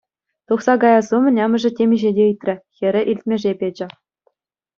[0.47, 3.87] Тухса каяс умӗн амӑшӗ темиҫе те ыйтрӗ, хӗрӗ илтмӗше печӗ.